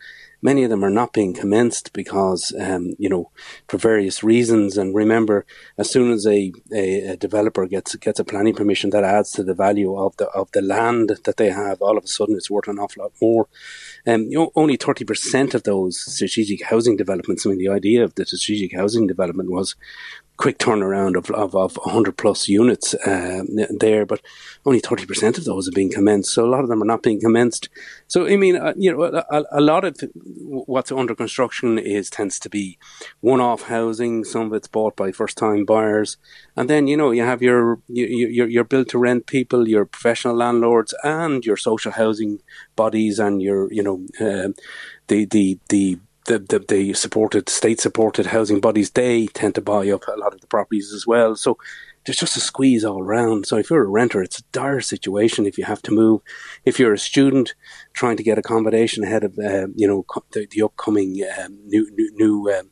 Many 0.50 0.62
of 0.64 0.70
them 0.70 0.86
are 0.88 0.98
not 1.02 1.12
being 1.20 1.34
commenced 1.34 1.88
because, 2.00 2.54
um, 2.68 2.84
you 3.04 3.10
know, 3.14 3.24
for 3.70 3.78
various 3.92 4.18
reasons. 4.34 4.78
And 4.80 4.94
remember, 5.04 5.38
as 5.82 5.88
soon 5.94 6.08
as 6.16 6.24
a, 6.38 6.40
a, 6.82 6.86
a, 7.14 7.18
developer 7.26 7.66
gets 7.76 7.96
gets 8.06 8.20
a 8.20 8.24
planning 8.32 8.56
permission, 8.60 8.90
that 8.92 9.04
adds 9.16 9.32
to 9.34 9.44
the 9.44 9.58
value 9.66 9.92
of 10.06 10.12
the 10.18 10.28
of 10.42 10.48
the 10.52 10.62
land 10.62 11.06
that 11.26 11.38
they 11.38 11.50
have. 11.50 11.82
All 11.82 11.98
of 11.98 12.04
a 12.04 12.14
sudden, 12.18 12.36
it's 12.36 12.52
worth 12.52 12.68
an 12.68 12.80
awful 12.80 13.04
lot 13.04 13.14
more. 13.22 13.48
Um, 14.06 14.22
you 14.32 14.38
know, 14.38 14.52
only 14.56 14.78
thirty 14.78 15.06
percent 15.12 15.56
of 15.56 15.64
those 15.64 15.96
strategic 16.18 16.62
housing 16.72 16.96
developments. 16.96 17.46
I 17.46 17.50
mean, 17.50 17.60
the 17.66 17.76
idea 17.80 18.04
of 18.04 18.14
the 18.16 18.26
strategic 18.26 18.72
housing 18.80 19.08
development 19.08 19.50
was 19.50 19.76
quick 20.38 20.58
turnaround 20.58 21.16
of, 21.16 21.30
of, 21.32 21.56
of 21.56 21.78
100 21.78 22.18
plus 22.18 22.48
units 22.48 22.94
uh, 22.94 23.44
there, 23.80 24.06
but 24.06 24.22
only 24.66 24.82
30% 24.82 25.38
of 25.38 25.46
those 25.46 25.68
are 25.68 25.72
being 25.72 25.92
commenced. 25.92 26.34
So 26.34 26.46
a 26.46 26.50
lot 26.50 26.62
of 26.62 26.70
them 26.70 26.82
are 26.82 26.86
not 26.86 27.04
being 27.04 27.22
commenced. 27.22 27.70
So, 28.08 28.28
I 28.28 28.36
mean, 28.36 28.58
uh, 28.58 28.74
you 28.76 28.92
know, 28.92 29.04
a, 29.04 29.44
a, 29.52 29.62
lot 29.62 29.86
of 29.86 29.98
what's 30.16 30.92
under 30.92 31.16
construction 31.16 31.80
is 31.80 32.10
tends 32.10 32.40
to 32.40 32.50
be 32.50 32.78
one 33.22 33.40
off 33.40 33.64
housing. 33.64 34.24
Some 34.24 34.48
of 34.48 34.54
it's 34.54 34.68
bought 34.68 34.96
by 34.96 35.12
first 35.12 35.38
time 35.38 35.66
buyers. 35.66 36.18
And 36.56 36.70
then, 36.70 36.88
you 36.88 36.98
know, 36.98 37.12
you 37.12 37.24
have 37.24 37.42
your, 37.42 37.80
your, 37.88 38.48
your 38.48 38.64
built 38.64 38.90
to 38.90 38.98
rent 38.98 39.28
people, 39.28 39.68
your 39.68 39.86
professional 39.86 40.36
landlords 40.36 40.94
and 41.04 41.46
your 41.46 41.58
social 41.58 41.94
housing 41.94 42.42
bodies 42.76 43.20
and 43.20 43.42
your, 43.42 43.72
you 43.72 43.84
know, 43.84 44.06
uh, 44.20 44.50
the, 45.08 45.26
the, 45.26 45.60
the 45.70 46.00
the, 46.26 46.40
the, 46.40 46.60
the 46.60 46.94
supported 46.94 47.50
state 47.50 47.80
supported 47.80 48.28
housing 48.28 48.60
bodies 48.60 48.92
they 48.92 49.28
tend 49.28 49.56
to 49.56 49.62
buy 49.62 49.90
up 49.90 50.08
a 50.08 50.20
lot 50.20 50.34
of 50.34 50.42
the 50.42 50.48
properties 50.48 50.92
as 50.94 51.08
well. 51.08 51.36
So 51.36 51.58
there's 52.06 52.18
just 52.18 52.38
a 52.38 52.40
squeeze 52.40 52.84
all 52.86 53.02
around. 53.02 53.48
So 53.48 53.58
if 53.58 53.70
you're 53.70 53.84
a 53.84 53.88
renter, 53.88 54.22
it's 54.22 54.40
a 54.40 54.44
dire 54.52 54.82
situation 54.82 55.46
if 55.46 55.58
you 55.58 55.66
have 55.66 55.82
to 55.84 55.92
move. 55.92 56.22
If 56.64 56.80
you're 56.80 56.94
a 56.94 57.00
student 57.00 57.56
trying 57.94 58.18
to 58.18 58.24
get 58.24 58.38
accommodation 58.38 59.04
ahead 59.04 59.24
of 59.24 59.38
uh, 59.40 59.68
you 59.76 59.88
know 59.88 60.06
the, 60.32 60.48
the 60.50 60.62
upcoming 60.62 61.24
um, 61.40 61.58
new 61.66 61.90
new 61.92 62.12
new, 62.16 62.52
um, 62.52 62.70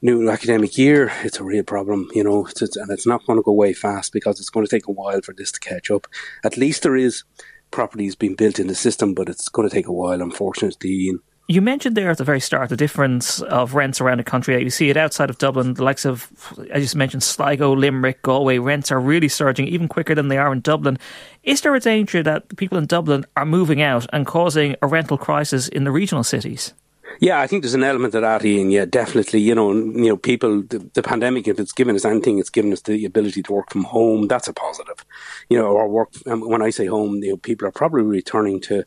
new 0.00 0.30
academic 0.30 0.78
year, 0.78 1.12
it's 1.22 1.38
a 1.38 1.44
real 1.44 1.64
problem. 1.64 2.08
You 2.14 2.24
know, 2.24 2.46
it's, 2.46 2.62
it's, 2.62 2.76
and 2.76 2.90
it's 2.90 3.06
not 3.06 3.24
going 3.26 3.38
to 3.38 3.42
go 3.42 3.52
away 3.52 3.72
fast 3.72 4.12
because 4.12 4.40
it's 4.40 4.50
going 4.50 4.66
to 4.66 4.70
take 4.70 4.88
a 4.88 4.92
while 4.92 5.20
for 5.22 5.34
this 5.34 5.52
to 5.52 5.60
catch 5.60 5.90
up. 5.90 6.06
At 6.42 6.56
least 6.56 6.82
there 6.82 6.96
is 6.96 7.24
properties 7.70 8.16
being 8.16 8.34
built 8.34 8.58
in 8.58 8.66
the 8.66 8.74
system, 8.74 9.14
but 9.14 9.28
it's 9.28 9.48
going 9.48 9.68
to 9.68 9.74
take 9.74 9.86
a 9.86 9.92
while, 9.92 10.20
unfortunately. 10.20 11.12
You 11.52 11.60
mentioned 11.60 11.98
there 11.98 12.08
at 12.08 12.16
the 12.16 12.24
very 12.24 12.40
start 12.40 12.70
the 12.70 12.78
difference 12.78 13.42
of 13.42 13.74
rents 13.74 14.00
around 14.00 14.16
the 14.16 14.24
country. 14.24 14.58
You 14.62 14.70
see 14.70 14.88
it 14.88 14.96
outside 14.96 15.28
of 15.28 15.36
Dublin, 15.36 15.74
the 15.74 15.84
likes 15.84 16.06
of, 16.06 16.32
I 16.72 16.80
just 16.80 16.96
mentioned, 16.96 17.22
Sligo, 17.22 17.74
Limerick, 17.74 18.22
Galway. 18.22 18.56
Rents 18.56 18.90
are 18.90 18.98
really 18.98 19.28
surging, 19.28 19.68
even 19.68 19.86
quicker 19.86 20.14
than 20.14 20.28
they 20.28 20.38
are 20.38 20.50
in 20.50 20.60
Dublin. 20.60 20.98
Is 21.42 21.60
there 21.60 21.74
a 21.74 21.80
danger 21.80 22.22
that 22.22 22.56
people 22.56 22.78
in 22.78 22.86
Dublin 22.86 23.26
are 23.36 23.44
moving 23.44 23.82
out 23.82 24.06
and 24.14 24.26
causing 24.26 24.76
a 24.80 24.86
rental 24.86 25.18
crisis 25.18 25.68
in 25.68 25.84
the 25.84 25.90
regional 25.90 26.24
cities? 26.24 26.72
Yeah, 27.20 27.38
I 27.38 27.46
think 27.46 27.62
there's 27.62 27.74
an 27.74 27.84
element 27.84 28.14
of 28.14 28.22
that, 28.22 28.42
Ian. 28.46 28.70
Yeah, 28.70 28.86
definitely. 28.86 29.40
You 29.40 29.54
know, 29.54 29.72
you 29.74 30.08
know, 30.08 30.16
people. 30.16 30.62
The, 30.62 30.78
the, 30.94 31.02
pandemic, 31.02 31.46
if 31.46 31.60
it's 31.60 31.72
given 31.72 31.94
us 31.94 32.06
anything, 32.06 32.38
it's 32.38 32.48
given 32.48 32.72
us 32.72 32.80
the 32.80 33.04
ability 33.04 33.42
to 33.42 33.52
work 33.52 33.70
from 33.70 33.84
home. 33.84 34.26
That's 34.26 34.48
a 34.48 34.54
positive. 34.54 35.04
You 35.50 35.58
know, 35.58 35.66
or 35.66 35.86
work. 35.86 36.14
Um, 36.26 36.48
when 36.48 36.62
I 36.62 36.70
say 36.70 36.86
home, 36.86 37.22
you 37.22 37.32
know, 37.32 37.36
people 37.36 37.68
are 37.68 37.72
probably 37.72 38.04
returning 38.04 38.58
to 38.62 38.86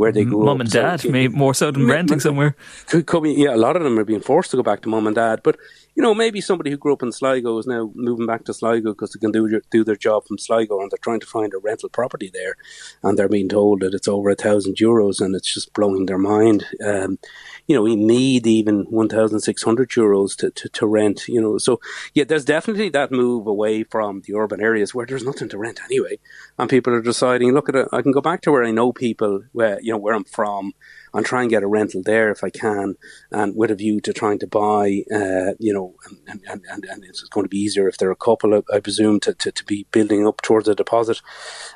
where 0.00 0.12
they 0.12 0.24
grew 0.24 0.42
mum 0.46 0.56
up. 0.56 0.60
and 0.62 0.70
dad, 0.70 1.00
so, 1.02 1.10
maybe 1.10 1.34
more 1.34 1.52
so 1.52 1.70
than 1.70 1.86
renting 1.86 2.20
somewhere. 2.20 2.56
Could, 2.88 3.04
could 3.04 3.22
be, 3.22 3.32
yeah, 3.34 3.54
a 3.54 3.60
lot 3.66 3.76
of 3.76 3.82
them 3.82 3.98
are 3.98 4.04
being 4.04 4.22
forced 4.22 4.50
to 4.52 4.56
go 4.56 4.62
back 4.62 4.80
to 4.82 4.88
mum 4.88 5.06
and 5.06 5.14
dad. 5.14 5.42
But 5.42 5.58
you 5.94 6.02
know, 6.02 6.14
maybe 6.14 6.40
somebody 6.40 6.70
who 6.70 6.76
grew 6.76 6.92
up 6.92 7.02
in 7.02 7.12
Sligo 7.12 7.58
is 7.58 7.66
now 7.66 7.90
moving 7.94 8.26
back 8.26 8.44
to 8.44 8.54
Sligo 8.54 8.92
because 8.92 9.12
they 9.12 9.18
can 9.18 9.32
do 9.32 9.60
do 9.70 9.84
their 9.84 9.96
job 9.96 10.26
from 10.26 10.38
Sligo, 10.38 10.80
and 10.80 10.90
they're 10.90 10.98
trying 10.98 11.20
to 11.20 11.26
find 11.26 11.52
a 11.54 11.58
rental 11.58 11.88
property 11.88 12.30
there, 12.32 12.56
and 13.02 13.18
they're 13.18 13.28
being 13.28 13.48
told 13.48 13.80
that 13.80 13.94
it's 13.94 14.08
over 14.08 14.30
a 14.30 14.34
thousand 14.34 14.76
euros, 14.76 15.20
and 15.20 15.34
it's 15.34 15.52
just 15.52 15.72
blowing 15.74 16.06
their 16.06 16.18
mind. 16.18 16.66
Um, 16.84 17.18
you 17.66 17.76
know, 17.76 17.82
we 17.82 17.96
need 17.96 18.46
even 18.46 18.86
1,600 18.90 19.90
euros 19.90 20.36
to, 20.36 20.50
to, 20.50 20.68
to 20.70 20.86
rent, 20.86 21.28
you 21.28 21.40
know. 21.40 21.58
So, 21.58 21.80
yeah, 22.14 22.24
there's 22.24 22.44
definitely 22.44 22.88
that 22.90 23.12
move 23.12 23.46
away 23.46 23.84
from 23.84 24.22
the 24.22 24.34
urban 24.34 24.60
areas 24.60 24.94
where 24.94 25.06
there's 25.06 25.24
nothing 25.24 25.48
to 25.50 25.58
rent 25.58 25.80
anyway. 25.84 26.18
And 26.58 26.68
people 26.68 26.92
are 26.92 27.00
deciding, 27.00 27.52
look 27.52 27.68
at 27.68 27.76
it, 27.76 27.88
I 27.92 28.02
can 28.02 28.12
go 28.12 28.20
back 28.20 28.40
to 28.42 28.52
where 28.52 28.64
I 28.64 28.72
know 28.72 28.92
people, 28.92 29.44
where, 29.52 29.80
you 29.80 29.92
know, 29.92 29.98
where 29.98 30.14
I'm 30.14 30.24
from 30.24 30.72
and 31.12 31.26
try 31.26 31.42
and 31.42 31.50
get 31.50 31.62
a 31.62 31.66
rental 31.66 32.02
there 32.04 32.30
if 32.30 32.44
I 32.44 32.50
can, 32.50 32.96
and 33.30 33.56
with 33.56 33.70
a 33.70 33.74
view 33.74 34.00
to 34.02 34.12
trying 34.12 34.38
to 34.40 34.46
buy, 34.46 35.02
uh, 35.12 35.54
you 35.58 35.72
know, 35.72 35.94
and, 36.26 36.40
and, 36.48 36.64
and, 36.70 36.84
and, 36.84 37.04
it's 37.04 37.22
going 37.24 37.44
to 37.44 37.48
be 37.48 37.58
easier 37.58 37.88
if 37.88 37.98
they're 37.98 38.10
a 38.10 38.16
couple, 38.16 38.62
I 38.72 38.80
presume, 38.80 39.20
to, 39.20 39.34
to, 39.34 39.52
to 39.52 39.64
be 39.64 39.86
building 39.90 40.26
up 40.26 40.42
towards 40.42 40.68
a 40.68 40.74
deposit. 40.74 41.20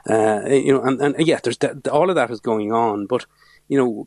Uh, 0.08 0.42
you 0.46 0.72
know, 0.72 0.82
and, 0.82 1.00
and 1.00 1.26
yeah, 1.26 1.40
there's 1.42 1.58
all 1.90 2.10
of 2.10 2.16
that 2.16 2.30
is 2.30 2.40
going 2.40 2.72
on, 2.72 3.06
but 3.06 3.26
you 3.68 3.78
know, 3.78 4.06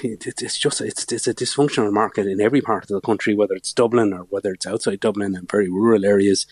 it, 0.00 0.26
it's 0.26 0.58
just 0.58 0.80
it's 0.80 1.10
it's 1.12 1.26
a 1.26 1.34
dysfunctional 1.34 1.92
market 1.92 2.26
in 2.26 2.40
every 2.40 2.60
part 2.60 2.84
of 2.84 2.88
the 2.88 3.00
country, 3.00 3.34
whether 3.34 3.54
it's 3.54 3.72
Dublin 3.72 4.12
or 4.12 4.26
whether 4.30 4.52
it's 4.52 4.66
outside 4.66 5.00
Dublin 5.00 5.34
and 5.34 5.50
very 5.50 5.68
rural 5.68 6.04
areas. 6.04 6.46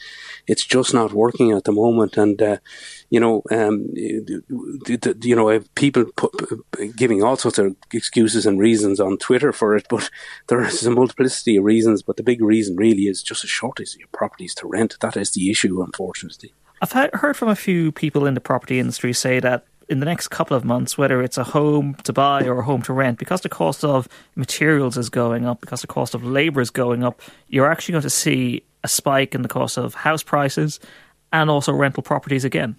It's 0.49 0.65
just 0.65 0.93
not 0.93 1.13
working 1.13 1.53
at 1.53 1.65
the 1.65 1.73
moment, 1.73 2.17
and 2.17 2.43
uh, 2.43 2.57
you 3.09 3.21
know, 3.21 3.43
um, 3.53 3.87
you 3.95 5.37
know, 5.37 5.61
people 5.77 6.07
put, 6.17 6.33
giving 6.97 7.23
all 7.23 7.37
sorts 7.37 7.59
of 7.59 7.77
excuses 7.93 8.47
and 8.47 8.59
reasons 8.59 8.99
on 8.99 9.17
Twitter 9.19 9.53
for 9.53 9.77
it, 9.77 9.87
but 9.89 10.11
there 10.49 10.63
is 10.63 10.85
a 10.85 10.91
multiplicity 10.91 11.57
of 11.57 11.65
reasons. 11.65 12.03
But 12.03 12.17
the 12.17 12.25
big 12.25 12.43
reason 12.43 12.77
really 12.77 13.05
is 13.05 13.23
just 13.23 13.45
a 13.45 13.49
shortage 13.49 13.97
of 14.03 14.11
properties 14.11 14.57
to 14.57 14.67
rent. 14.67 14.97
That 15.01 15.17
is 15.17 15.31
the 15.31 15.51
issue, 15.51 15.83
unfortunately. 15.83 16.53
I've 16.83 16.93
heard 16.93 17.37
from 17.37 17.49
a 17.49 17.57
few 17.57 17.93
people 17.93 18.27
in 18.27 18.35
the 18.35 18.41
property 18.41 18.79
industry 18.79 19.13
say 19.13 19.39
that 19.41 19.67
in 19.91 19.99
the 19.99 20.07
next 20.07 20.29
couple 20.29 20.57
of 20.57 20.65
months, 20.65 20.97
whether 20.97 21.21
it's 21.21 21.37
a 21.37 21.45
home 21.45 21.95
to 22.05 22.13
buy 22.13 22.45
or 22.45 22.61
a 22.61 22.63
home 22.63 22.81
to 22.83 22.93
rent, 22.93 23.19
because 23.19 23.41
the 23.41 23.49
cost 23.49 23.85
of 23.85 24.09
materials 24.37 24.97
is 24.97 25.11
going 25.11 25.45
up, 25.45 25.61
because 25.61 25.81
the 25.81 25.89
cost 25.89 26.15
of 26.15 26.25
labour 26.25 26.61
is 26.61 26.71
going 26.71 27.03
up, 27.03 27.21
you're 27.49 27.71
actually 27.71 27.93
going 27.93 28.03
to 28.03 28.11
see 28.11 28.63
a 28.85 28.89
spike 28.89 29.35
in 29.35 29.43
the 29.43 29.49
cost 29.49 29.77
of 29.77 29.95
house 29.95 30.23
prices 30.23 30.79
and 31.33 31.51
also 31.51 31.73
rental 31.73 32.03
properties 32.03 32.45
again. 32.45 32.77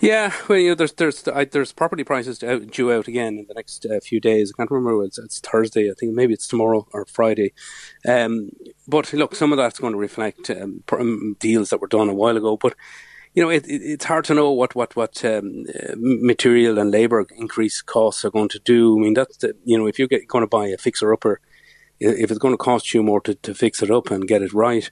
Yeah, 0.00 0.34
well, 0.46 0.58
you 0.58 0.68
know, 0.70 0.74
there's 0.74 0.92
there's 0.92 1.22
there's 1.22 1.72
property 1.72 2.04
prices 2.04 2.38
due 2.38 2.92
out 2.92 3.08
again 3.08 3.38
in 3.38 3.46
the 3.48 3.54
next 3.54 3.86
uh, 3.86 3.98
few 4.00 4.20
days. 4.20 4.52
I 4.52 4.56
can't 4.58 4.70
remember 4.70 5.04
it's, 5.04 5.16
it's 5.16 5.40
Thursday. 5.40 5.90
I 5.90 5.94
think 5.98 6.12
maybe 6.12 6.34
it's 6.34 6.46
tomorrow 6.46 6.86
or 6.92 7.06
Friday. 7.06 7.54
Um, 8.06 8.50
but 8.86 9.10
look, 9.14 9.34
some 9.34 9.52
of 9.52 9.56
that's 9.56 9.78
going 9.78 9.94
to 9.94 9.98
reflect 9.98 10.50
um, 10.50 10.82
um 10.92 11.36
deals 11.38 11.70
that 11.70 11.80
were 11.80 11.86
done 11.86 12.10
a 12.10 12.14
while 12.14 12.36
ago. 12.36 12.58
But 12.58 12.74
you 13.34 13.42
know, 13.42 13.50
it, 13.50 13.66
it, 13.66 13.82
it's 13.82 14.04
hard 14.04 14.24
to 14.26 14.34
know 14.34 14.50
what 14.50 14.74
what 14.74 14.94
what 14.96 15.24
um, 15.24 15.64
uh, 15.68 15.94
material 15.96 16.78
and 16.78 16.90
labour 16.90 17.26
increase 17.36 17.82
costs 17.82 18.24
are 18.24 18.30
going 18.30 18.48
to 18.50 18.60
do. 18.60 18.96
I 18.96 19.02
mean, 19.02 19.14
that's 19.14 19.36
the, 19.38 19.56
you 19.64 19.76
know, 19.76 19.86
if 19.86 19.98
you're 19.98 20.08
get, 20.08 20.28
going 20.28 20.42
to 20.42 20.48
buy 20.48 20.68
a 20.68 20.78
fixer 20.78 21.12
upper 21.12 21.40
if 22.00 22.30
it's 22.30 22.38
going 22.38 22.54
to 22.54 22.58
cost 22.58 22.92
you 22.92 23.02
more 23.02 23.20
to, 23.22 23.34
to 23.34 23.54
fix 23.54 23.82
it 23.82 23.90
up 23.90 24.10
and 24.10 24.28
get 24.28 24.42
it 24.42 24.52
right, 24.52 24.90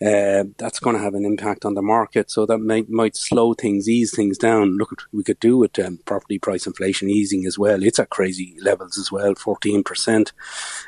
uh, 0.00 0.44
that's 0.58 0.78
going 0.78 0.96
to 0.96 1.02
have 1.02 1.14
an 1.14 1.24
impact 1.24 1.64
on 1.64 1.74
the 1.74 1.82
market. 1.82 2.30
So 2.30 2.46
that 2.46 2.58
might 2.58 2.88
might 2.88 3.16
slow 3.16 3.54
things, 3.54 3.88
ease 3.88 4.14
things 4.14 4.38
down. 4.38 4.76
Look, 4.76 5.02
we 5.12 5.24
could 5.24 5.40
do 5.40 5.56
with 5.56 5.78
um, 5.78 5.98
property 6.04 6.38
price 6.38 6.66
inflation 6.66 7.10
easing 7.10 7.46
as 7.46 7.58
well. 7.58 7.82
It's 7.82 7.98
at 7.98 8.10
crazy 8.10 8.56
levels 8.60 8.98
as 8.98 9.10
well, 9.10 9.34
fourteen 9.34 9.82
percent. 9.82 10.32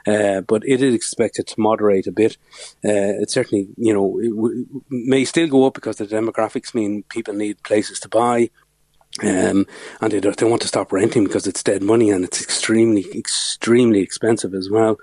Uh, 0.06 0.40
but 0.42 0.62
it 0.66 0.83
is 0.83 0.94
expected 0.94 1.47
to 1.49 1.61
moderate 1.61 2.06
a 2.06 2.12
bit. 2.12 2.37
Uh, 2.85 3.21
it 3.23 3.30
certainly, 3.30 3.68
you 3.76 3.92
know, 3.92 4.21
w- 4.21 4.66
may 4.90 5.25
still 5.25 5.49
go 5.49 5.66
up 5.66 5.75
because 5.75 5.97
the 5.97 6.06
demographics 6.06 6.75
mean 6.75 7.04
people 7.09 7.35
need 7.35 7.62
places 7.62 7.99
to 8.00 8.09
buy. 8.09 8.50
Um, 9.23 9.66
and 10.00 10.12
they, 10.12 10.18
they 10.18 10.47
want 10.47 10.62
to 10.62 10.68
stop 10.68 10.92
renting 10.92 11.23
because 11.23 11.47
it's 11.47 11.62
dead 11.62 11.85
money 11.85 12.11
and 12.11 12.25
it's 12.25 12.42
extremely, 12.42 13.06
extremely 13.16 14.00
expensive 14.00 14.54
as 14.54 14.68
well. 14.68 14.99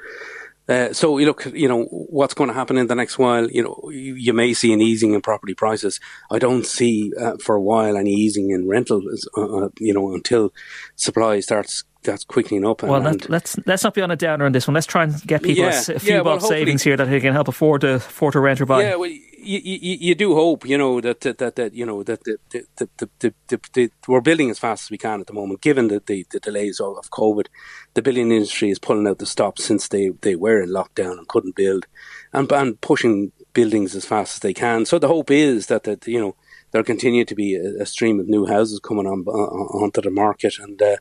Uh, 0.69 0.93
so 0.93 1.17
you 1.17 1.25
look, 1.25 1.45
you 1.53 1.67
know, 1.67 1.83
what's 1.85 2.33
going 2.33 2.47
to 2.47 2.53
happen 2.53 2.77
in 2.77 2.87
the 2.87 2.95
next 2.95 3.17
while? 3.17 3.49
You 3.49 3.63
know, 3.63 3.89
you, 3.91 4.15
you 4.15 4.33
may 4.33 4.53
see 4.53 4.71
an 4.71 4.81
easing 4.81 5.13
in 5.13 5.21
property 5.21 5.53
prices. 5.53 5.99
I 6.29 6.39
don't 6.39 6.65
see 6.65 7.11
uh, 7.19 7.37
for 7.43 7.55
a 7.55 7.61
while 7.61 7.97
any 7.97 8.11
easing 8.11 8.51
in 8.51 8.67
rentals. 8.67 9.27
Uh, 9.35 9.65
uh 9.65 9.69
you 9.79 9.93
know, 9.93 10.13
until 10.13 10.53
supply 10.95 11.39
starts 11.39 11.83
that's 12.03 12.23
quickening 12.23 12.65
up. 12.65 12.83
well, 12.83 13.05
and, 13.05 13.29
let's 13.29 13.57
let's 13.65 13.83
not 13.83 13.93
be 13.93 14.01
on 14.01 14.11
a 14.11 14.15
downer 14.15 14.45
on 14.45 14.51
this 14.51 14.67
one. 14.67 14.73
Let's 14.73 14.87
try 14.87 15.03
and 15.03 15.21
get 15.25 15.43
people 15.43 15.63
yeah, 15.63 15.81
a, 15.87 15.99
few 15.99 16.15
yeah, 16.15 16.21
well, 16.21 16.39
savings 16.39 16.83
here 16.83 16.97
that 16.97 17.05
they 17.05 17.19
can 17.19 17.33
help 17.33 17.47
afford 17.47 17.81
to 17.81 17.95
afford 17.95 18.33
to 18.33 18.39
rent 18.39 18.61
or 18.61 18.65
buy. 18.65 18.83
Yeah, 18.83 18.95
well, 18.95 19.09
you, 19.09 19.59
you, 19.63 19.97
you 19.99 20.15
do 20.15 20.35
hope, 20.35 20.65
you 20.65 20.77
know, 20.77 21.01
that 21.01 21.21
that, 21.21 21.37
that, 21.39 21.55
that 21.55 21.73
you 21.73 21.85
know 21.85 22.03
that 22.03 22.23
the, 22.23 22.37
the, 22.49 22.89
the, 22.97 23.59
the, 23.73 23.91
we're 24.07 24.21
building 24.21 24.49
as 24.49 24.59
fast 24.59 24.85
as 24.85 24.91
we 24.91 24.97
can 24.97 25.21
at 25.21 25.27
the 25.27 25.33
moment, 25.33 25.61
given 25.61 25.87
the, 25.87 26.01
the, 26.05 26.25
the 26.31 26.39
delays 26.39 26.79
of, 26.79 26.97
of 26.97 27.09
COVID. 27.09 27.47
The 27.93 28.01
building 28.01 28.31
industry 28.31 28.69
is 28.69 28.79
pulling 28.79 29.07
out 29.07 29.17
the 29.17 29.25
stops 29.25 29.65
since 29.65 29.87
they, 29.87 30.09
they 30.21 30.35
were 30.35 30.61
in 30.61 30.69
lockdown 30.69 31.17
and 31.17 31.27
couldn't 31.27 31.55
build, 31.55 31.87
and 32.33 32.51
and 32.51 32.79
pushing 32.81 33.31
buildings 33.53 33.95
as 33.95 34.05
fast 34.05 34.35
as 34.35 34.39
they 34.39 34.53
can. 34.53 34.85
So 34.85 34.97
the 34.97 35.07
hope 35.07 35.31
is 35.31 35.67
that 35.67 35.83
that 35.83 36.07
you 36.07 36.19
know 36.19 36.35
there'll 36.71 36.85
continue 36.85 37.25
to 37.25 37.35
be 37.35 37.55
a, 37.55 37.83
a 37.83 37.85
stream 37.85 38.19
of 38.19 38.27
new 38.27 38.45
houses 38.45 38.79
coming 38.79 39.05
on, 39.05 39.21
on 39.27 39.83
onto 39.83 40.01
the 40.01 40.09
market, 40.09 40.57
and 40.59 40.81
uh, 40.81 40.97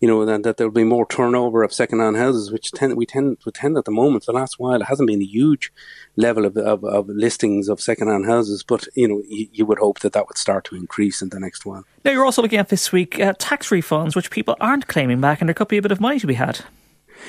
you 0.00 0.08
know 0.08 0.24
that, 0.24 0.42
that 0.42 0.56
there'll 0.56 0.72
be 0.72 0.84
more 0.84 1.06
turnover 1.06 1.62
of 1.62 1.72
second-hand 1.72 2.16
houses, 2.16 2.50
which 2.50 2.70
tend, 2.72 2.96
we 2.96 3.06
tend 3.06 3.38
we 3.44 3.52
tend 3.52 3.76
at 3.76 3.84
the 3.84 3.90
moment. 3.90 4.24
For 4.24 4.32
the 4.32 4.38
last 4.38 4.58
while, 4.58 4.80
it 4.80 4.86
hasn't 4.86 5.08
been 5.08 5.22
a 5.22 5.26
huge 5.26 5.72
level 6.16 6.44
of, 6.44 6.56
of, 6.56 6.84
of 6.84 7.08
listings 7.08 7.68
of 7.68 7.80
second-hand 7.80 8.26
houses, 8.26 8.62
but 8.62 8.86
you 8.94 9.08
know 9.08 9.22
you, 9.28 9.48
you, 9.52 9.66
would 9.66 9.78
hope 9.78 10.00
that 10.00 10.12
that 10.12 10.28
would 10.28 10.38
start 10.38 10.64
to 10.66 10.76
increase 10.76 11.22
in 11.22 11.30
the 11.30 11.40
next 11.40 11.66
while. 11.66 11.84
Now 12.04 12.12
you're 12.12 12.24
also 12.24 12.42
looking 12.42 12.58
at 12.58 12.68
this 12.68 12.92
week 12.92 13.18
uh, 13.18 13.34
tax 13.38 13.70
refunds, 13.70 14.14
which 14.14 14.30
people 14.30 14.56
aren't 14.60 14.86
claiming 14.86 15.20
back, 15.20 15.40
and 15.40 15.48
there 15.48 15.54
could 15.54 15.68
be 15.68 15.78
a 15.78 15.82
bit 15.82 15.92
of 15.92 16.00
money 16.00 16.20
to 16.20 16.26
be 16.26 16.34
had. 16.34 16.60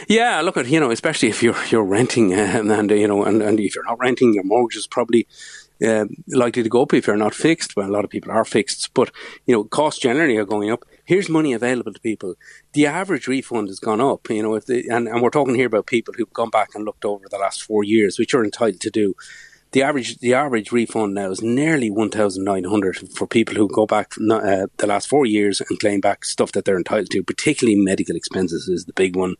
Yeah, 0.07 0.41
look 0.41 0.57
at 0.57 0.67
you 0.67 0.79
know, 0.79 0.91
especially 0.91 1.29
if 1.29 1.41
you're 1.41 1.55
you're 1.69 1.83
renting, 1.83 2.33
um, 2.39 2.69
and 2.71 2.91
you 2.91 3.07
know, 3.07 3.23
and, 3.23 3.41
and 3.41 3.59
if 3.59 3.75
you're 3.75 3.85
not 3.85 3.99
renting, 3.99 4.33
your 4.33 4.43
mortgage 4.43 4.77
is 4.77 4.87
probably 4.87 5.27
uh, 5.85 6.05
likely 6.29 6.63
to 6.63 6.69
go 6.69 6.83
up 6.83 6.93
if 6.93 7.07
you're 7.07 7.17
not 7.17 7.35
fixed. 7.35 7.75
Well, 7.75 7.89
a 7.89 7.91
lot 7.91 8.03
of 8.03 8.09
people 8.09 8.31
are 8.31 8.45
fixed, 8.45 8.93
but 8.93 9.11
you 9.45 9.53
know, 9.53 9.63
costs 9.63 9.99
generally 9.99 10.37
are 10.37 10.45
going 10.45 10.71
up. 10.71 10.85
Here's 11.05 11.29
money 11.29 11.53
available 11.53 11.93
to 11.93 11.99
people. 11.99 12.35
The 12.73 12.85
average 12.85 13.27
refund 13.27 13.69
has 13.69 13.79
gone 13.79 14.01
up. 14.01 14.29
You 14.29 14.43
know, 14.43 14.55
if 14.55 14.65
they, 14.65 14.83
and, 14.89 15.07
and 15.07 15.21
we're 15.21 15.29
talking 15.29 15.55
here 15.55 15.67
about 15.67 15.85
people 15.87 16.13
who've 16.17 16.33
gone 16.33 16.49
back 16.49 16.69
and 16.75 16.83
looked 16.85 17.05
over 17.05 17.25
the 17.29 17.37
last 17.37 17.63
four 17.63 17.83
years, 17.83 18.17
which 18.17 18.33
you're 18.33 18.43
entitled 18.43 18.81
to 18.81 18.89
do 18.89 19.13
the 19.71 19.83
average 19.83 20.17
the 20.19 20.33
average 20.33 20.71
refund 20.71 21.13
now 21.13 21.29
is 21.29 21.41
nearly 21.41 21.89
one 21.91 22.09
thousand 22.09 22.43
nine 22.43 22.63
hundred 22.63 22.97
for 23.13 23.27
people 23.27 23.55
who 23.55 23.67
go 23.67 23.85
back 23.85 24.13
uh, 24.31 24.67
the 24.77 24.87
last 24.87 25.07
four 25.07 25.25
years 25.25 25.61
and 25.61 25.79
claim 25.79 25.99
back 25.99 26.25
stuff 26.25 26.51
that 26.53 26.65
they're 26.65 26.77
entitled 26.77 27.09
to. 27.11 27.23
Particularly 27.23 27.79
medical 27.79 28.15
expenses 28.15 28.67
is 28.67 28.85
the 28.85 28.93
big 28.93 29.15
one. 29.15 29.35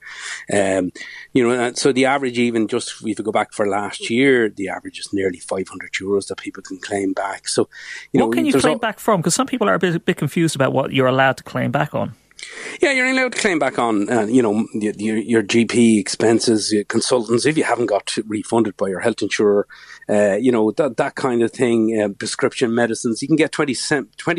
Um, 0.54 0.92
you 1.34 1.48
know, 1.48 1.74
so 1.74 1.92
the 1.92 2.06
average 2.06 2.38
even 2.38 2.68
just 2.68 3.02
if 3.02 3.08
you 3.08 3.16
go 3.16 3.32
back 3.32 3.54
for 3.54 3.68
last 3.68 4.10
year, 4.10 4.50
the 4.50 4.70
average 4.70 5.00
is 5.00 5.14
nearly 5.14 5.40
five 5.40 5.68
hundred 5.68 5.92
euros 5.94 6.28
that 6.28 6.38
people 6.38 6.64
can 6.64 6.80
claim 6.80 7.14
back. 7.14 7.48
So, 7.48 7.70
you 8.12 8.22
what 8.22 8.28
know, 8.28 8.32
can 8.34 8.46
you 8.46 8.60
claim 8.60 8.78
back 8.78 9.00
from? 9.00 9.22
Because 9.22 9.36
some 9.36 9.48
people 9.48 9.70
are 9.70 9.76
a 9.76 9.80
bit, 9.80 9.96
a 9.96 10.00
bit 10.00 10.18
confused 10.18 10.56
about 10.56 10.74
what 10.74 10.94
you're 10.94 11.08
allowed 11.08 11.38
to 11.38 11.44
claim 11.44 11.72
back 11.72 11.94
on. 11.96 12.14
Yeah, 12.82 12.92
you're 12.92 13.08
allowed 13.08 13.34
to 13.34 13.40
claim 13.40 13.60
back 13.60 13.80
on, 13.80 14.10
uh, 14.10 14.26
you 14.26 14.42
know, 14.42 14.68
your, 14.74 15.18
your, 15.18 15.44
GP 15.44 16.00
expenses, 16.00 16.72
your 16.72 16.84
consultants, 16.84 17.46
if 17.46 17.58
you 17.58 17.64
haven't 17.64 17.88
got 17.88 18.16
refunded 18.28 18.78
by 18.78 18.88
your 18.88 19.00
health 19.00 19.22
insurer, 19.22 19.68
uh, 20.10 20.36
you 20.36 20.52
know, 20.52 20.72
that, 20.72 20.98
that 20.98 21.16
kind 21.16 21.42
of 21.42 21.52
thing, 21.52 22.00
uh, 22.00 22.10
prescription 22.10 22.76
medicines, 22.76 23.22
you 23.22 23.28
can 23.28 23.38
get 23.38 23.52
20 23.52 23.74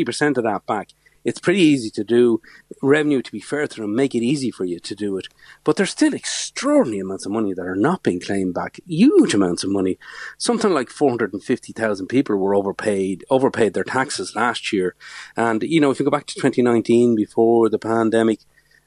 percent 0.05 0.37
of 0.37 0.43
that 0.43 0.65
back. 0.65 0.89
It's 1.25 1.39
pretty 1.39 1.61
easy 1.61 1.89
to 1.91 2.03
do. 2.03 2.41
Revenue, 2.81 3.21
to 3.21 3.31
be 3.31 3.39
fair 3.39 3.67
to 3.67 3.81
them, 3.81 3.95
make 3.95 4.15
it 4.15 4.23
easy 4.23 4.51
for 4.51 4.65
you 4.65 4.79
to 4.79 4.95
do 4.95 5.17
it. 5.17 5.27
But 5.63 5.75
there's 5.75 5.91
still 5.91 6.13
extraordinary 6.13 6.99
amounts 6.99 7.25
of 7.25 7.31
money 7.31 7.53
that 7.53 7.65
are 7.65 7.75
not 7.75 8.03
being 8.03 8.19
claimed 8.19 8.53
back. 8.53 8.79
Huge 8.87 9.33
amounts 9.33 9.63
of 9.63 9.69
money. 9.69 9.97
Something 10.37 10.71
like 10.71 10.89
450,000 10.89 12.07
people 12.07 12.35
were 12.37 12.55
overpaid, 12.55 13.25
overpaid 13.29 13.73
their 13.73 13.83
taxes 13.83 14.35
last 14.35 14.71
year. 14.71 14.95
And, 15.35 15.63
you 15.63 15.81
know, 15.81 15.91
if 15.91 15.99
you 15.99 16.05
go 16.05 16.11
back 16.11 16.27
to 16.27 16.35
2019 16.35 17.15
before 17.15 17.69
the 17.69 17.79
pandemic, 17.79 18.39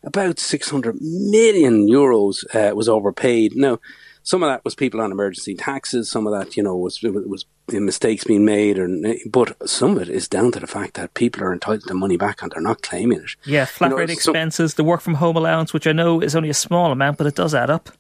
about 0.05 0.39
600 0.39 0.97
million 1.01 1.89
euros 1.89 2.45
uh, 2.55 2.75
was 2.75 2.89
overpaid. 2.89 3.55
Now, 3.55 3.79
some 4.23 4.43
of 4.43 4.49
that 4.49 4.65
was 4.65 4.75
people 4.75 5.01
on 5.01 5.13
emergency 5.13 5.55
taxes. 5.55 6.11
Some 6.11 6.27
of 6.27 6.33
that, 6.33 6.57
you 6.57 6.63
know, 6.63 6.77
was 6.77 7.03
was 7.03 7.45
mistakes 7.69 8.25
being 8.25 8.45
made, 8.45 8.79
or 8.79 8.89
but 9.29 9.69
some 9.69 9.97
of 9.97 10.03
it 10.03 10.09
is 10.09 10.29
down 10.29 10.53
to 10.53 10.61
the 10.61 10.67
fact 10.67 10.95
that 10.95 11.15
people 11.15 11.43
are 11.43 11.53
entitled 11.53 11.89
to 11.89 11.95
money 11.95 12.17
back 12.17 12.43
and 12.43 12.53
they're 12.53 12.63
not 12.63 12.83
claiming 12.83 13.21
it. 13.21 13.31
Yeah, 13.45 13.65
flat 13.65 13.89
you 13.89 13.91
know, 13.91 14.01
rate 14.01 14.11
expenses, 14.11 14.73
so, 14.73 14.77
the 14.77 14.85
work 14.85 15.01
from 15.01 15.15
home 15.15 15.37
allowance, 15.37 15.73
which 15.73 15.87
I 15.87 15.93
know 15.93 16.21
is 16.21 16.37
only 16.37 16.51
a 16.51 16.55
small 16.55 16.93
amount, 16.93 17.19
but 17.19 17.27
it 17.27 17.35
does 17.35 17.55
add 17.55 17.71
up. 17.71 17.91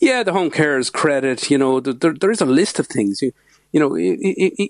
Yeah, 0.00 0.22
the 0.22 0.32
home 0.32 0.50
carers 0.50 0.92
credit. 0.92 1.50
You 1.50 1.58
know, 1.58 1.80
there, 1.80 2.12
there 2.12 2.30
is 2.30 2.40
a 2.40 2.46
list 2.46 2.78
of 2.78 2.86
things. 2.86 3.22
You, 3.22 3.32
you 3.74 3.80
know, 3.80 3.90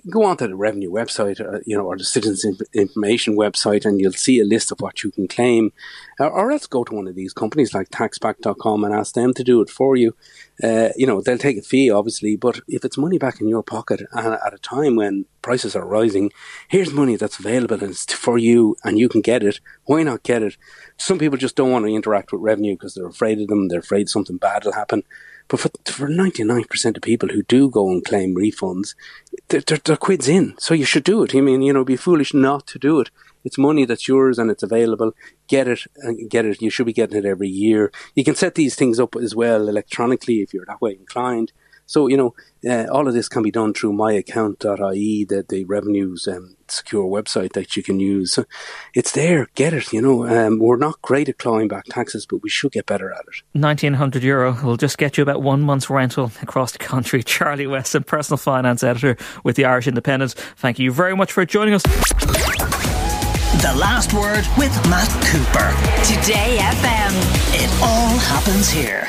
go 0.09 0.25
onto 0.25 0.49
the 0.49 0.57
revenue 0.57 0.91
website, 0.91 1.39
uh, 1.39 1.61
you 1.67 1.77
know, 1.77 1.85
or 1.85 1.99
the 1.99 2.05
citizens 2.05 2.63
information 2.73 3.37
website, 3.37 3.85
and 3.85 4.01
you'll 4.01 4.15
see 4.15 4.41
a 4.41 4.47
list 4.47 4.73
of 4.73 4.81
what 4.81 5.05
you 5.05 5.11
can 5.11 5.29
claim. 5.29 5.75
Or, 6.19 6.31
or 6.31 6.51
else 6.51 6.67
go 6.67 6.85
to 6.85 6.95
one 6.95 7.07
of 7.07 7.15
these 7.15 7.35
companies 7.35 7.75
like 7.75 7.91
taxback.com 7.91 8.83
and 8.83 8.95
ask 8.95 9.15
them 9.15 9.35
to 9.35 9.45
do 9.45 9.61
it 9.61 9.69
for 9.69 9.95
you. 9.95 10.17
Uh, 10.63 10.89
you 10.97 11.07
know, 11.07 11.21
they'll 11.21 11.37
take 11.37 11.59
a 11.59 11.63
fee, 11.63 11.91
obviously, 11.91 12.35
but 12.35 12.61
if 12.67 12.83
it's 12.83 12.97
money 12.97 13.19
back 13.19 13.43
in 13.43 13.49
your 13.49 13.63
pocket 13.63 14.01
at 14.17 14.55
a 14.55 14.59
time 14.63 14.97
when 14.97 15.27
prices 15.43 15.77
are 15.77 15.85
rising, 15.85 16.33
here's 16.69 16.91
money 16.91 17.17
that's 17.17 17.39
available 17.39 17.83
and 17.83 17.91
it's 17.91 18.11
for 18.11 18.39
you 18.39 18.75
and 18.85 18.99
you 18.99 19.11
can 19.11 19.21
get 19.21 19.43
it. 19.43 19.61
Why 19.85 20.03
not 20.03 20.23
get 20.23 20.43
it? 20.43 20.57
Some 20.97 21.19
people 21.19 21.37
just 21.37 21.57
don't 21.57 21.73
want 21.73 21.85
to 21.85 21.95
interact 21.95 22.33
with 22.33 22.41
revenue 22.41 22.73
because 22.73 22.95
they're 22.95 23.07
afraid 23.07 23.39
of 23.39 23.49
them. 23.49 23.69
They're 23.69 23.81
afraid 23.81 24.09
something 24.09 24.39
bad 24.39 24.65
will 24.65 24.73
happen. 24.73 25.03
But 25.49 25.61
for, 25.61 25.71
for 25.85 26.09
99% 26.09 26.97
of 26.97 27.03
people 27.03 27.29
who 27.29 27.43
do 27.43 27.69
go 27.69 27.89
and 27.91 28.05
claim 28.05 28.35
refunds, 28.35 28.95
they're, 29.49 29.61
they're, 29.61 29.79
they're 29.85 29.97
quids 29.97 30.29
in. 30.29 30.55
So 30.59 30.75
you 30.75 30.85
should 30.85 31.05
do 31.05 31.23
it. 31.23 31.35
I 31.35 31.41
mean, 31.41 31.63
you 31.63 31.73
know, 31.73 31.85
be 31.85 31.97
foolish 31.97 32.33
not 32.33 32.67
to 32.69 32.79
do 32.79 33.01
it. 33.01 33.11
It's 33.45 33.59
money 33.59 33.85
that's 33.85 34.09
yours 34.09 34.39
and 34.39 34.51
it's 34.51 34.63
available. 34.63 35.13
Get 35.49 35.69
it 35.69 35.81
and 35.99 36.31
get 36.31 36.47
it. 36.47 36.63
You 36.63 36.71
should 36.71 36.87
be 36.87 36.95
getting 36.95 37.19
it 37.19 37.27
every 37.27 37.49
year. 37.49 37.93
You 38.15 38.25
can 38.25 38.35
set 38.35 38.55
these 38.55 38.75
things 38.75 38.99
up 38.99 39.15
as 39.17 39.35
well 39.35 39.69
electronically 39.69 40.41
if 40.41 40.55
you're 40.55 40.65
that 40.67 40.81
way 40.81 40.93
inclined. 40.93 41.53
So, 41.87 42.07
you 42.07 42.17
know, 42.17 42.35
uh, 42.67 42.87
all 42.91 43.07
of 43.07 43.13
this 43.13 43.29
can 43.29 43.43
be 43.43 43.51
done 43.51 43.75
through 43.75 43.93
myaccount.ie, 43.93 45.25
the, 45.27 45.45
the 45.47 45.65
revenues 45.65 46.27
um, 46.27 46.54
secure 46.71 47.05
website 47.05 47.53
that 47.53 47.77
you 47.77 47.83
can 47.83 48.01
use. 48.01 48.39
It's 48.95 49.13
there, 49.13 49.49
get 49.55 49.73
it, 49.73 49.93
you 49.93 50.01
know. 50.01 50.27
Um, 50.27 50.59
we're 50.59 50.77
not 50.77 51.01
great 51.03 51.29
at 51.29 51.39
clawing 51.39 51.69
back 51.69 51.85
taxes, 51.87 52.27
but 52.27 52.43
we 52.43 52.49
should 52.49 52.73
get 52.73 52.87
better 52.87 53.13
at 53.13 53.21
it. 53.29 53.43
1900 53.53 54.23
euro 54.23 54.59
will 54.63 54.77
just 54.77 54.99
get 54.99 55.17
you 55.17 55.23
about 55.23 55.43
one 55.43 55.63
month's 55.63 55.91
rental 55.91 56.31
across 56.43 56.73
the 56.73 56.79
country. 56.79 57.23
Charlie 57.35 57.67
Weston, 57.67 58.05
personal 58.05 58.39
finance 58.39 58.83
editor 58.83 59.17
with 59.43 59.57
the 59.57 59.65
Irish 59.65 59.87
Independent. 59.87 60.33
Thank 60.57 60.79
you 60.79 60.93
very 60.93 61.17
much 61.17 61.33
for 61.33 61.45
joining 61.45 61.75
us. 61.75 61.83
The 63.63 63.75
last 63.79 64.13
word 64.13 64.45
with 64.59 64.75
Matt 64.91 65.09
Cooper. 65.25 65.71
Today 66.05 66.59
FM. 66.61 67.13
It 67.55 67.71
all 67.83 68.19
happens 68.19 68.69
here. 68.69 69.09